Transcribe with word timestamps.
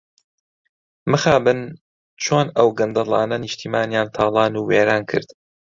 مخابن 1.11 1.59
چۆن 2.23 2.47
ئەو 2.57 2.67
گەندەڵانە 2.77 3.37
نیشتمانیان 3.45 4.07
تاڵان 4.15 4.53
و 4.55 4.65
وێران 4.69 5.03
کرد. 5.11 5.29